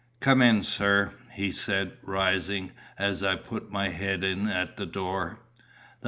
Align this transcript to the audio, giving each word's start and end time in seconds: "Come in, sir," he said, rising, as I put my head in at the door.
"Come 0.19 0.41
in, 0.41 0.63
sir," 0.63 1.13
he 1.33 1.51
said, 1.51 1.95
rising, 2.01 2.71
as 2.97 3.23
I 3.23 3.35
put 3.35 3.69
my 3.69 3.89
head 3.89 4.23
in 4.23 4.47
at 4.47 4.75
the 4.75 4.87
door. 4.87 5.37